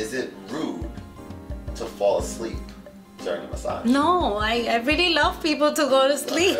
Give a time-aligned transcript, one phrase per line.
[0.00, 0.88] is it rude
[1.78, 2.56] to fall asleep
[3.22, 3.84] during a massage?
[3.84, 6.56] No, I, I really love people to go to sleep.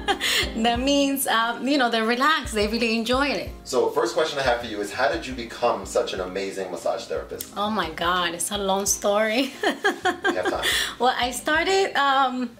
[0.66, 2.52] that means, um, you know, they're relaxed.
[2.54, 3.50] They really enjoy it.
[3.64, 6.70] So, first question I have for you is how did you become such an amazing
[6.70, 7.54] massage therapist?
[7.56, 9.42] Oh my God, it's a long story.
[9.62, 10.64] We have time.
[11.00, 12.50] well, I started, um,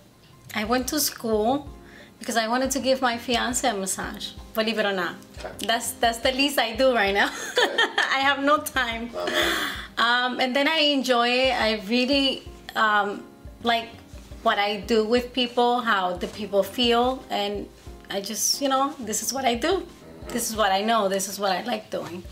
[0.54, 1.68] I went to school
[2.18, 4.27] because I wanted to give my fiance a massage.
[4.54, 5.50] Believe it or not, Okay.
[5.66, 7.29] that's that's the least I do right now.
[8.16, 9.84] I have no time, Uh-huh.
[9.98, 11.52] Um, and then I enjoy it.
[11.61, 12.43] I really
[12.76, 13.25] um,
[13.62, 13.89] like
[14.43, 17.68] what I do with people, how the people feel, and
[18.11, 19.86] I just you know this is what I do.
[20.29, 21.08] This is what I know.
[21.08, 22.22] This is what I like doing.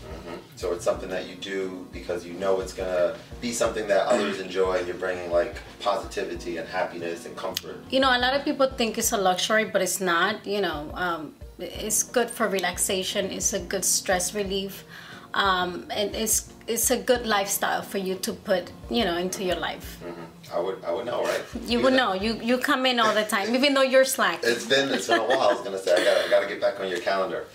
[0.55, 4.39] So it's something that you do because you know it's gonna be something that others
[4.39, 7.77] enjoy, and you're bringing like positivity and happiness and comfort.
[7.89, 10.89] you know a lot of people think it's a luxury but it's not you know
[10.93, 14.85] um, it's good for relaxation it's a good stress relief
[15.33, 19.55] um, and it's it's a good lifestyle for you to put you know into your
[19.57, 19.97] life
[20.53, 21.41] I would, I would know, right?
[21.65, 24.65] you would know you you come in all the time even though you're slack It's
[24.65, 25.41] been, it's been a while.
[25.49, 27.45] I was gonna say, I gotta, I gotta get back on your calendar.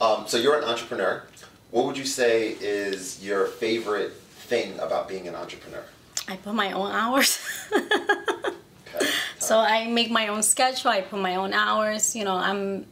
[0.00, 1.22] Um, so you're an entrepreneur.
[1.70, 4.12] What would you say is your favorite
[4.48, 5.84] thing about being an entrepreneur?
[6.28, 7.38] i put my own hours
[7.72, 9.06] Okay.
[9.38, 12.84] so i make my own schedule i put my own hours you know i'm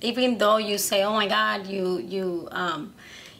[0.00, 2.92] even though you say oh my god you you um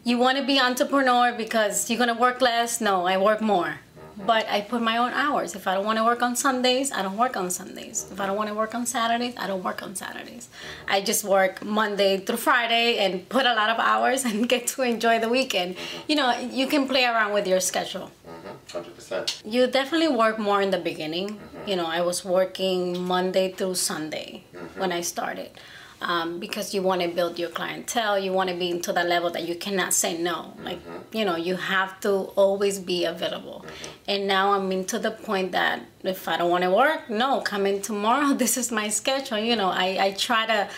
[0.07, 2.81] you want to be entrepreneur because you're going to work less?
[2.81, 3.73] No i work more.
[3.73, 4.27] Mm-hmm.
[4.27, 5.57] But i put my own hours.
[5.57, 8.07] If i don't want to work on sundays i don't work on sundays.
[8.13, 10.49] If i don't want to work on saturdays i don't work on saturdays.
[10.97, 14.83] I just work monday through friday and put a lot of hours and get to
[14.83, 15.71] enjoy the weekend.
[15.77, 16.11] Mm-hmm.
[16.11, 16.29] You know
[16.61, 18.09] you can play around with your schedule.
[18.29, 19.43] Mm-hmm, hundred percent.
[19.45, 21.29] you definitely work more in the beginning.
[21.67, 22.81] You know, I was working
[23.15, 24.45] Monday through Sunday
[24.81, 25.51] when I started
[26.01, 28.19] um, because you want to build your clientele.
[28.19, 30.55] You want to be into that level that you cannot say no.
[30.63, 31.17] Like, mm-hmm.
[31.17, 33.65] you know, you have to always be available.
[33.67, 33.93] Mm-hmm.
[34.09, 37.67] And now I'm into the point that if I don't want to work, no, come
[37.67, 38.35] in tomorrow.
[38.47, 39.39] This is my schedule.
[39.39, 40.69] You know, I, I try to.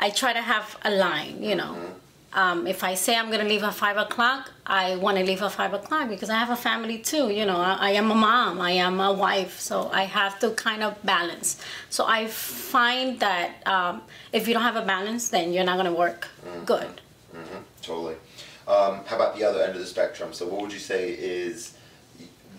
[0.00, 1.76] I try to have a line, you know.
[1.76, 1.83] Mm-hmm.
[2.34, 5.52] Um, if I say I'm gonna leave at five o'clock, I want to leave at
[5.52, 7.30] five o'clock because I have a family too.
[7.30, 10.50] You know, I, I am a mom, I am a wife, so I have to
[10.50, 11.60] kind of balance.
[11.90, 14.02] So I find that um,
[14.32, 16.28] if you don't have a balance, then you're not gonna work
[16.66, 17.00] good.
[17.82, 18.16] Totally.
[18.66, 20.32] Um, how about the other end of the spectrum?
[20.32, 21.76] So what would you say is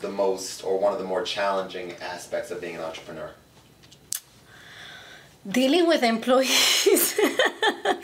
[0.02, 3.32] the most or one of the more challenging aspects of being an entrepreneur?
[5.48, 7.20] Dealing with employees.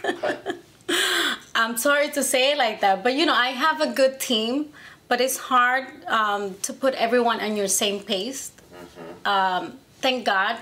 [1.62, 4.70] I'm sorry to say it like that, but you know, I have a good team,
[5.08, 8.52] but it's hard um, to put everyone on your same pace.
[9.26, 10.58] Um, thank God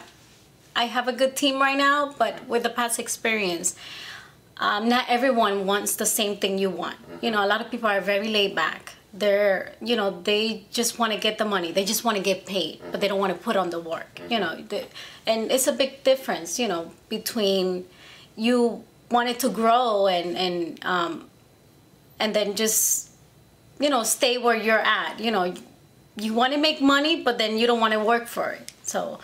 [0.76, 3.76] I have a good team right now, but with the past experience,
[4.58, 6.98] um, not everyone wants the same thing you want.
[7.22, 8.94] You know, a lot of people are very laid back.
[9.14, 11.72] They're, you know, they just want to get the money.
[11.72, 14.20] They just want to get paid, but they don't want to put on the work.
[14.30, 14.86] You know, the,
[15.26, 16.60] and it's a big difference.
[16.60, 17.86] You know, between
[18.36, 21.30] you wanted to grow and and um,
[22.20, 23.12] and then just
[23.80, 25.20] you know stay where you're at.
[25.20, 25.54] You know,
[26.18, 28.72] you want to make money, but then you don't want to work for it.
[28.84, 29.20] So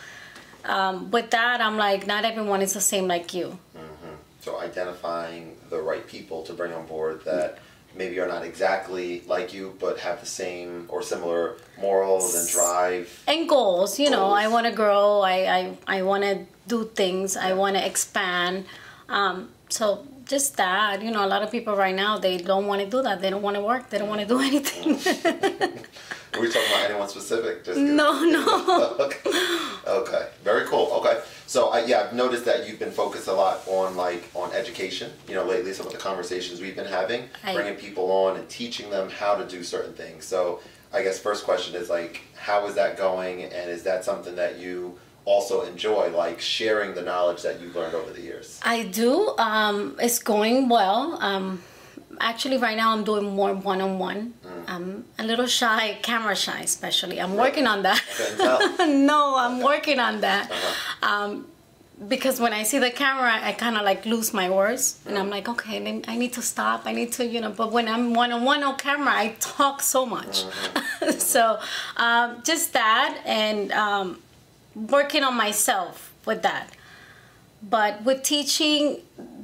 [0.66, 3.58] um, with that, I'm like, not everyone is the same like you.
[3.76, 4.16] Mm-hmm.
[4.42, 7.60] So identifying the right people to bring on board that
[7.96, 13.24] maybe are not exactly like you, but have the same or similar morals and drive.
[13.28, 17.36] and goals you know i want to grow i i, I want to do things
[17.36, 18.66] i want to expand
[19.10, 19.86] um, so
[20.34, 23.00] just that you know a lot of people right now they don't want to do
[23.08, 24.90] that they don't want to work they don't want to do anything
[26.36, 27.64] Are we talking about anyone specific?
[27.64, 29.30] Just no no okay.
[29.88, 30.28] okay.
[30.44, 30.88] Very cool.
[31.00, 31.22] Okay.
[31.48, 35.12] So I yeah, I've noticed that you've been focused a lot on like on education.
[35.30, 38.50] You know, lately some of the conversations we've been having, I- bringing people on and
[38.50, 40.26] teaching them how to do certain things.
[40.26, 40.60] So
[40.92, 44.60] I guess first question is like, how is that going, and is that something that
[44.60, 48.60] you also enjoy, like sharing the knowledge that you've learned over the years?
[48.64, 49.36] i do.
[49.38, 51.18] Um, it's going well.
[51.22, 51.62] Um,
[52.20, 54.34] actually right now i'm doing more one-on-one.
[54.68, 57.20] I'm a little shy camera shy especially.
[57.22, 58.02] I'm working on that.
[58.88, 60.52] No, I'm working on that.
[61.04, 61.48] Um,
[62.08, 65.30] because when I see the camera, I kind of like lose my words, and I'm
[65.30, 66.82] like, okay, then I need to stop.
[66.86, 67.52] I need to, you know.
[67.52, 70.44] But when I'm one on one on camera, I talk so much.
[71.18, 71.60] so
[71.96, 74.20] um, just that, and um,
[74.76, 76.70] working on myself with that.
[77.68, 79.02] But with teaching,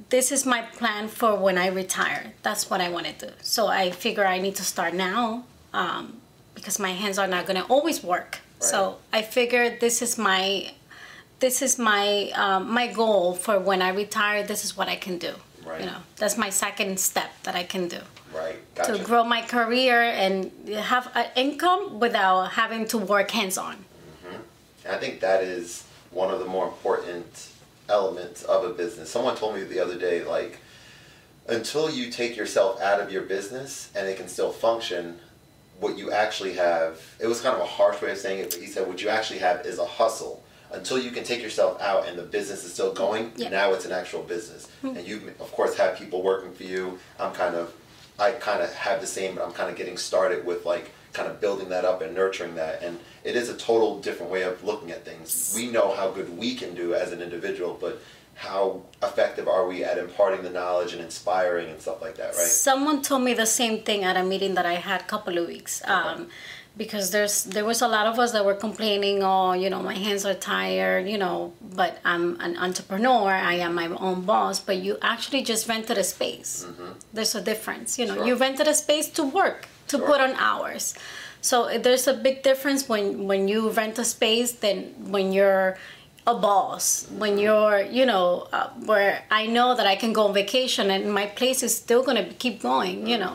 [0.10, 2.34] this is my plan for when I retire.
[2.44, 3.34] That's what I want to do.
[3.42, 6.22] So I figure I need to start now um,
[6.54, 8.40] because my hands are not going to always work.
[8.60, 10.72] So I figure this is my
[11.40, 14.44] this is my um, my goal for when I retire.
[14.44, 15.34] This is what I can do.
[15.66, 15.80] Right.
[15.80, 17.98] You know, that's my second step that I can do.
[18.32, 18.42] Right.
[18.42, 18.76] Right.
[18.76, 18.98] Gotcha.
[18.98, 23.84] to grow my career and have an income without having to work hands on.
[24.92, 27.50] I think that is one of the more important
[27.90, 29.10] elements of a business.
[29.10, 30.60] Someone told me the other day, like,
[31.48, 35.20] until you take yourself out of your business and it can still function,
[35.80, 38.60] what you actually have, it was kind of a harsh way of saying it, but
[38.60, 40.44] he said, what you actually have is a hustle.
[40.72, 43.92] Until you can take yourself out and the business is still going, now it's an
[43.92, 44.70] actual business.
[44.82, 44.96] Hmm.
[44.96, 46.98] And you, of course, have people working for you.
[47.20, 47.74] I'm kind of,
[48.18, 51.30] I kind of have the same, but I'm kind of getting started with like kind
[51.30, 52.82] of building that up and nurturing that.
[52.82, 55.54] And it is a total different way of looking at things.
[55.56, 58.02] We know how good we can do as an individual, but
[58.36, 62.36] how effective are we at imparting the knowledge and inspiring and stuff like that, right?
[62.36, 65.48] Someone told me the same thing at a meeting that I had a couple of
[65.48, 65.82] weeks.
[65.86, 66.30] Um,
[66.78, 69.94] because there's there was a lot of us that were complaining, oh, you know, my
[69.94, 74.78] hands are tired, you know, but I'm an entrepreneur, I am my own boss, but
[74.78, 76.66] you actually just rented a space.
[77.14, 78.14] There's a difference, you know.
[78.14, 78.22] Mm-hmm.
[78.22, 78.28] Sure.
[78.28, 80.08] You rented a space to work, to Sure.
[80.08, 80.94] put on hours.
[81.42, 84.78] So uh, there's a big difference when when you rent a space than
[85.16, 85.78] when you're
[86.28, 90.34] a boss when you're you know uh, where i know that i can go on
[90.36, 93.34] vacation and my place is still going to keep going you know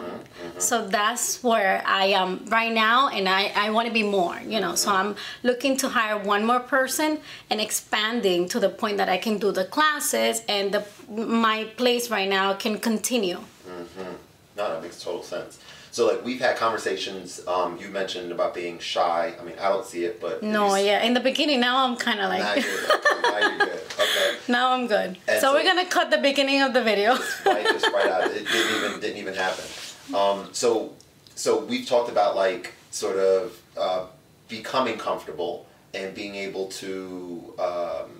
[0.58, 4.61] so that's where i am right now and i, I want to be more you
[4.61, 7.19] know so i'm looking to hire one more person
[7.50, 10.82] and expanding to the point that i can do the classes and the
[11.43, 13.41] my place right now can continue
[14.56, 15.59] No, that makes total sense.
[15.97, 19.33] So like we've had conversations, um, you mentioned about being shy.
[19.41, 21.97] I mean, I don't see it, but no you- yeah in the beginning now i'm
[21.97, 23.83] kind of Now like you're, now you're good.
[24.05, 24.37] Okay.
[24.57, 27.13] now i'm good so so- we're gonna cut the beginning of the video
[27.47, 28.25] right, just right out.
[28.31, 29.65] It didn't even didn't even happen.
[30.15, 30.93] Um, so
[31.35, 34.05] so we've talked about like sort of uh,
[34.49, 35.65] becoming comfortable
[35.95, 38.11] and being able to um,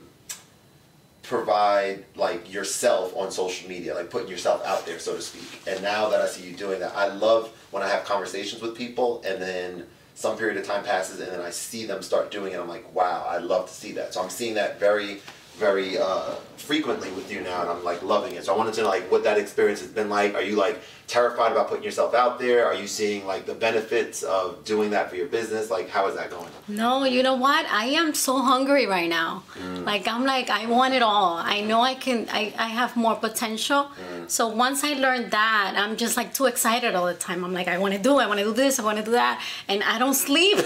[1.27, 5.61] provide like yourself on social media, like putting yourself out there, so to speak.
[5.67, 8.77] And now that I see you doing that, I love when I have conversations with
[8.77, 12.53] people and then some period of time passes and then I see them start doing
[12.53, 12.61] it.
[12.61, 14.15] I'm like, wow, I love to see that.
[14.15, 15.21] So I'm seeing that very,
[15.57, 18.45] very uh, frequently with you now, and I'm like loving it.
[18.45, 20.35] So I wanted to know like what that experience has been like.
[20.35, 22.67] Are you like terrified about putting yourself out there?
[22.67, 25.71] Are you seeing like the benefits of doing that for your business?
[25.71, 26.51] Like, how is that going?
[26.69, 27.65] No, you know what?
[27.67, 29.45] I am so hungry right now.
[29.85, 31.37] Like I'm like I want it all.
[31.37, 33.91] I know I can I, I have more potential.
[34.29, 37.45] So once I learned that, I'm just like too excited all the time.
[37.45, 39.13] I'm like I want to do, I want to do this, I want to do
[39.13, 40.59] that, and I don't sleep.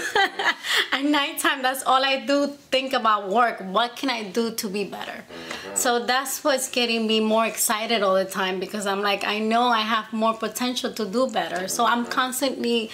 [0.91, 2.47] At nighttime, that's all I do.
[2.71, 3.59] Think about work.
[3.61, 5.23] What can I do to be better?
[5.75, 9.63] So that's what's getting me more excited all the time because I'm like I know
[9.63, 11.67] I have more potential to do better.
[11.67, 12.89] So I'm constantly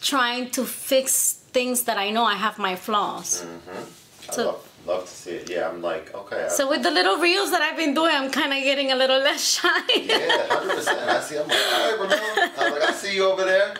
[0.00, 3.44] trying to fix things that I know I have my flaws.
[3.44, 4.30] Mm-hmm.
[4.30, 5.50] I So- love, to see it.
[5.50, 6.44] Yeah, I'm like, okay.
[6.44, 8.96] I- So with the little reels that I've been doing, I'm kind of getting a
[8.96, 9.68] little less shy.
[9.94, 11.00] Yeah, hundred percent.
[11.00, 11.38] I see.
[11.38, 12.50] I'm like, all right, Ramon.
[12.58, 13.74] I'm like, I see you over there.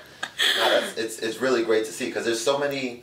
[0.59, 3.03] No, it's it's really great to see because there's so many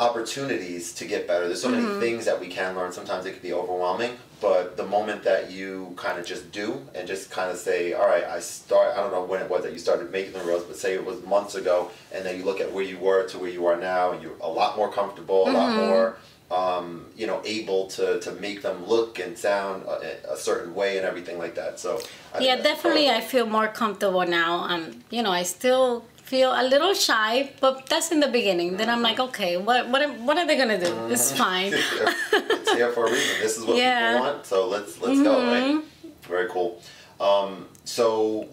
[0.00, 1.48] opportunities to get better.
[1.48, 2.00] There's so many mm-hmm.
[2.00, 2.92] things that we can learn.
[2.92, 7.08] Sometimes it can be overwhelming, but the moment that you kind of just do and
[7.08, 8.96] just kind of say, all right, I start.
[8.96, 11.04] I don't know when it was that you started making the reels, but say it
[11.04, 13.76] was months ago, and then you look at where you were to where you are
[13.76, 15.86] now, and you're a lot more comfortable, a lot mm-hmm.
[15.88, 16.16] more.
[16.50, 20.96] Um, you know, able to, to make them look and sound a, a certain way
[20.96, 21.78] and everything like that.
[21.78, 22.00] So,
[22.34, 23.10] I yeah, definitely.
[23.10, 24.60] I feel more comfortable now.
[24.64, 28.78] Um, you know, I still feel a little shy, but that's in the beginning.
[28.78, 30.92] Then I'm like, okay, what what am- what are they gonna do?
[31.10, 31.72] It's fine.
[32.32, 33.36] it's here for a reason.
[33.42, 34.00] This is what Yeah.
[34.00, 34.16] Mm-hmm.
[34.16, 35.34] people want, so let's let's go.
[35.52, 35.84] Right?
[36.22, 36.80] Very cool.
[37.20, 38.48] Um, so,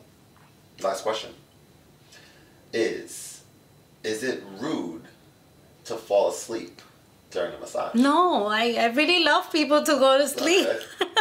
[0.82, 1.32] last question
[2.74, 3.42] is:
[4.04, 5.04] Is it rude
[5.86, 6.82] to fall asleep
[7.36, 7.94] during a massage?
[7.94, 10.68] No, I, I really love people to go to sleep.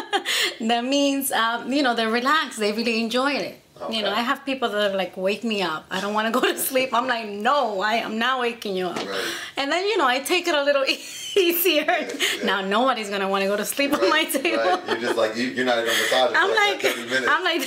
[0.61, 2.59] that means, um, you know, they're relaxed.
[2.59, 3.61] They really enjoy it.
[3.91, 5.85] You know, I have people that are like, wake me up.
[5.91, 6.95] I don't want to go to sleep.
[6.95, 8.97] I'm like, no, I am not waking you up.
[8.97, 9.35] Right.
[9.57, 10.85] And then, you know, I take it a little
[11.37, 12.09] easier.
[12.45, 14.63] Now, nobody's going to want to go to sleep on my table.
[14.63, 14.89] Right.
[14.89, 17.63] You're just like you, you're not even massaging I'm like, like, I'm like,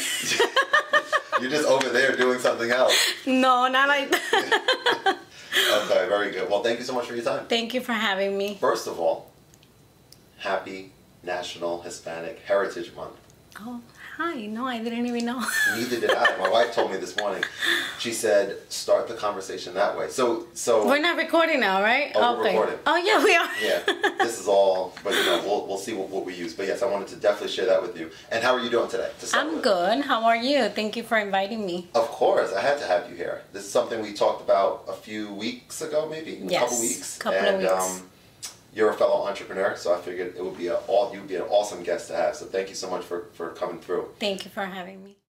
[1.41, 2.95] you're just over there doing something else.
[3.25, 5.17] no, not like that.
[5.57, 6.49] Okay, very good.
[6.49, 7.45] Well, thank you so much for your time.
[7.47, 8.57] Thank you for having me.
[8.59, 9.31] First of all,
[10.39, 10.91] happy
[11.23, 13.15] National Hispanic Heritage Month.
[13.59, 13.81] Oh,
[14.17, 14.47] hi.
[14.47, 15.39] No, I didn't even know.
[15.75, 16.37] Neither did I.
[16.37, 17.43] My wife told me this morning.
[17.99, 22.11] She said, "Start the conversation that way." So, so We're not recording now, right?
[22.15, 22.49] Oh, we're okay.
[22.57, 22.79] recording.
[22.85, 23.49] Oh, yeah, we are.
[23.61, 24.93] yeah, this is all.
[25.03, 26.53] But you know, we'll we'll see what, what we use.
[26.53, 28.11] But yes, I wanted to definitely share that with you.
[28.31, 29.11] And how are you doing today?
[29.19, 29.63] to I'm with?
[29.63, 30.01] good.
[30.01, 30.69] How are you?
[30.69, 31.87] Thank you for inviting me.
[31.95, 33.41] Of course, I had to have you here.
[33.53, 37.17] This is something we talked about a few weeks ago, maybe a couple weeks.
[37.17, 37.71] couple of weeks.
[37.71, 38.09] Um,
[38.77, 41.41] you're a fellow entrepreneur, so I figured it would be a all you'd be an
[41.49, 42.35] awesome guest to have.
[42.35, 44.09] So thank you so much for for coming through.
[44.19, 45.17] Thank you for having me.